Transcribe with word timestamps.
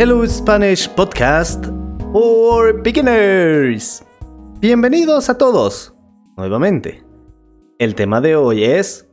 Hello 0.00 0.24
Spanish 0.24 0.88
Podcast 0.90 1.66
for 2.12 2.72
Beginners. 2.84 4.00
Bienvenidos 4.60 5.28
a 5.28 5.36
todos 5.36 5.92
nuevamente. 6.36 7.02
El 7.80 7.96
tema 7.96 8.20
de 8.20 8.36
hoy 8.36 8.62
es 8.62 9.08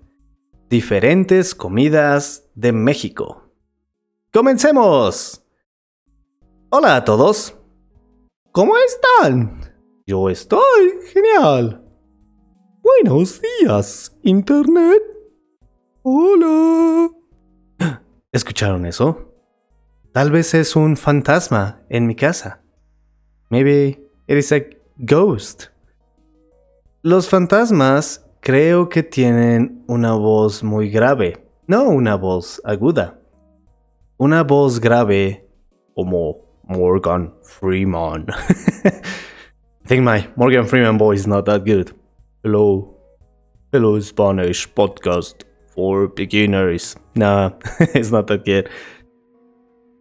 diferentes 0.70 1.56
comidas 1.56 2.48
de 2.54 2.72
México. 2.72 3.50
¡Comencemos! 4.32 5.44
Hola 6.70 6.98
a 6.98 7.04
todos. 7.04 7.58
¿Cómo 8.52 8.76
están? 8.78 9.60
Yo 10.06 10.30
estoy 10.30 11.00
genial. 11.12 11.84
Buenos 12.84 13.42
días, 13.42 14.16
Internet. 14.22 15.02
Hola. 16.04 17.10
¿Escucharon 18.32 18.86
eso? 18.86 19.35
Tal 20.16 20.32
vez 20.32 20.54
es 20.54 20.78
un 20.78 20.96
fantasma 20.96 21.82
en 21.90 22.08
mi 22.08 22.16
casa. 22.16 22.62
Maybe 23.50 24.00
it 24.28 24.38
is 24.38 24.54
a 24.54 24.62
ghost. 24.98 25.66
Los 27.02 27.28
fantasmas 27.28 28.26
creo 28.40 28.88
que 28.88 29.04
tienen 29.04 29.84
una 29.88 30.14
voz 30.14 30.64
muy 30.64 30.90
grave, 30.90 31.46
no 31.68 31.90
una 31.90 32.16
voz 32.16 32.62
aguda. 32.64 33.20
Una 34.16 34.44
voz 34.44 34.80
grave 34.80 35.50
como 35.94 36.46
Morgan 36.64 37.34
Freeman. 37.44 38.26
I 38.86 38.92
think 39.86 40.06
my 40.06 40.30
Morgan 40.38 40.66
Freeman 40.66 40.98
voice 40.98 41.20
is 41.24 41.28
not 41.28 41.44
that 41.48 41.66
good. 41.66 41.92
Hello. 42.42 42.96
Hello 43.74 44.00
Spanish 44.00 44.66
podcast 44.74 45.44
for 45.76 46.08
beginners. 46.08 46.96
No, 47.16 47.60
it's 47.94 48.12
not 48.12 48.28
that 48.28 48.46
good. 48.46 48.70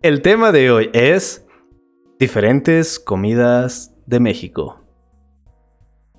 El 0.05 0.21
tema 0.21 0.53
de 0.53 0.71
hoy 0.71 0.91
es 0.93 1.47
diferentes 2.19 3.01
comidas 3.01 3.91
de 4.05 4.21
México. 4.21 4.79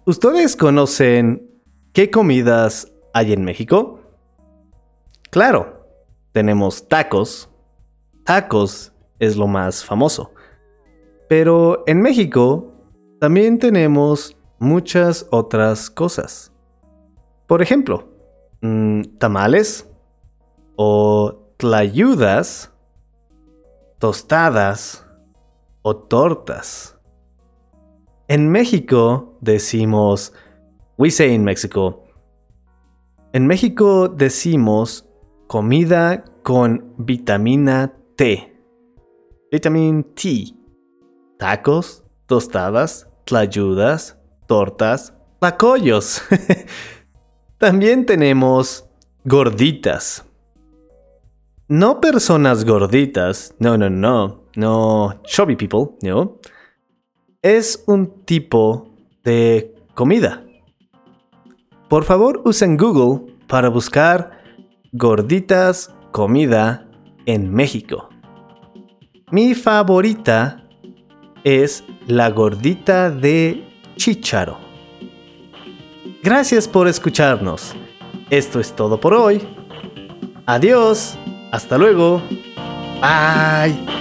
¿Ustedes 0.08 0.56
conocen 0.56 1.48
qué 1.94 2.10
comidas 2.10 2.92
hay 3.14 3.32
en 3.32 3.44
México? 3.46 4.00
Claro, 5.30 5.86
tenemos 6.32 6.88
tacos. 6.88 7.48
Tacos 8.24 8.92
es 9.20 9.38
lo 9.38 9.46
más 9.46 9.86
famoso. 9.86 10.32
Pero 11.30 11.84
en 11.86 12.02
México 12.02 12.74
también 13.20 13.60
tenemos 13.60 14.36
muchas 14.58 15.28
otras 15.30 15.92
cosas. 15.92 16.52
Por 17.46 17.62
ejemplo, 17.62 18.10
mm, 18.62 19.02
tamales 19.20 19.88
o 20.76 21.54
tlayudas 21.58 22.72
tostadas 24.06 25.04
o 25.82 25.96
tortas. 25.96 26.96
En 28.28 28.52
México 28.52 29.36
decimos, 29.42 30.32
we 30.96 31.10
say 31.10 31.34
in 31.34 31.44
Mexico, 31.44 32.04
en 33.34 33.48
México 33.48 34.08
decimos 34.08 35.10
comida 35.48 36.24
con 36.44 36.94
vitamina 37.00 37.96
T. 38.16 38.56
Vitamin 39.52 40.04
T. 40.14 40.54
Tacos, 41.40 42.04
tostadas, 42.28 43.10
tlayudas, 43.24 44.20
tortas, 44.46 45.16
pacollos. 45.40 46.22
También 47.58 48.06
tenemos 48.06 48.88
gorditas. 49.24 50.24
No 51.68 52.00
personas 52.00 52.64
gorditas, 52.64 53.56
no, 53.58 53.76
no, 53.76 53.90
no, 53.90 54.44
no 54.56 55.20
chubby 55.24 55.56
people, 55.56 55.98
no. 56.04 56.38
Es 57.42 57.84
un 57.88 58.24
tipo 58.24 58.94
de 59.24 59.74
comida. 59.96 60.46
Por 61.90 62.04
favor, 62.04 62.44
usen 62.46 62.78
Google 62.78 63.34
para 63.48 63.70
buscar 63.70 64.44
gorditas 64.92 65.92
comida 66.12 66.88
en 67.26 67.52
México. 67.52 68.10
Mi 69.32 69.56
favorita 69.56 70.70
es 71.44 71.84
la 72.06 72.30
gordita 72.30 73.10
de 73.10 73.68
chícharo. 73.96 74.60
Gracias 76.22 76.68
por 76.68 76.88
escucharnos. 76.88 77.74
Esto 78.30 78.60
es 78.60 78.72
todo 78.72 79.00
por 79.00 79.16
hoy. 79.16 79.42
Adiós. 80.46 81.18
Hasta 81.56 81.78
luego. 81.78 82.22
Bye. 83.00 83.96